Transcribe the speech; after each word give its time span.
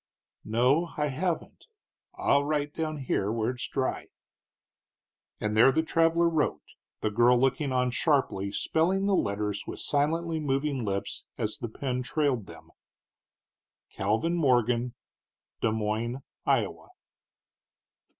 "No, 0.43 0.93
I 0.97 1.09
haven't. 1.09 1.67
I'll 2.15 2.43
write 2.43 2.73
down 2.73 2.97
here 2.97 3.31
where 3.31 3.51
it's 3.51 3.67
dry." 3.67 4.07
And 5.39 5.55
there 5.55 5.71
the 5.71 5.83
traveler 5.83 6.27
wrote, 6.27 6.63
the 7.01 7.11
girl 7.11 7.37
looking 7.39 7.71
on 7.71 7.91
sharply, 7.91 8.51
spelling 8.51 9.05
the 9.05 9.13
letters 9.13 9.61
with 9.67 9.79
silently 9.79 10.39
moving 10.39 10.83
lips 10.83 11.25
as 11.37 11.59
the 11.59 11.69
pen 11.69 12.01
trailed 12.01 12.47
them: 12.47 12.71
Calvin 13.91 14.35
Morgan, 14.37 14.95
Des 15.61 15.69
Moines, 15.71 16.23
Ia. 16.49 16.69